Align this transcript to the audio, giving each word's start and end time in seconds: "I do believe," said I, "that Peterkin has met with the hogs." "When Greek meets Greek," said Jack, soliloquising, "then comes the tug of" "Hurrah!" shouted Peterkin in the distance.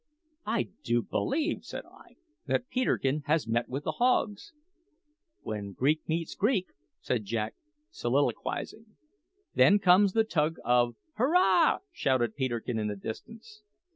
"I 0.47 0.69
do 0.81 1.03
believe," 1.03 1.63
said 1.63 1.85
I, 1.85 2.15
"that 2.47 2.69
Peterkin 2.69 3.21
has 3.27 3.47
met 3.47 3.69
with 3.69 3.83
the 3.83 3.91
hogs." 3.91 4.51
"When 5.41 5.73
Greek 5.73 6.01
meets 6.09 6.33
Greek," 6.33 6.69
said 7.01 7.23
Jack, 7.23 7.53
soliloquising, 7.91 8.95
"then 9.53 9.77
comes 9.77 10.13
the 10.13 10.23
tug 10.23 10.55
of" 10.65 10.95
"Hurrah!" 11.19 11.81
shouted 11.91 12.35
Peterkin 12.35 12.79
in 12.79 12.87
the 12.87 12.95
distance. 12.95 13.61